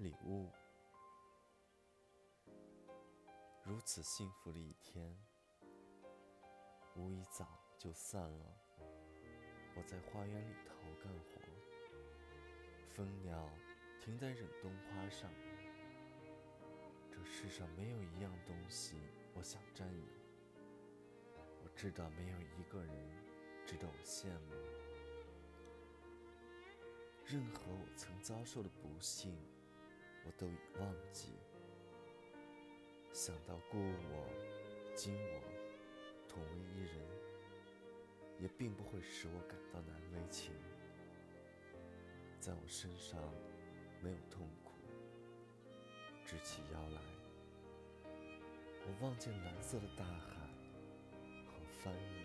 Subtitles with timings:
[0.00, 0.50] 礼物。
[3.62, 5.14] 如此幸福的一天，
[6.96, 8.46] 无一早就散了。
[9.76, 11.42] 我在花园里头干活，
[12.88, 13.46] 蜂鸟
[14.00, 15.30] 停在忍冬花上。
[17.10, 18.96] 这世上没有一样东西
[19.34, 20.04] 我想占有。
[21.62, 24.54] 我知道没有一个人值得我羡慕。
[27.26, 29.36] 任何我曾遭受的不幸，
[30.40, 31.34] 都已忘记。
[33.12, 34.26] 想到故我、
[34.94, 35.42] 今我
[36.26, 36.96] 同为一人，
[38.38, 40.54] 也并不会使我感到难为情。
[42.40, 43.20] 在我身上
[44.02, 44.70] 没有痛苦。
[46.24, 47.02] 直起腰来，
[48.06, 50.48] 我望见蓝色的大海
[51.44, 51.52] 和
[51.82, 52.19] 帆。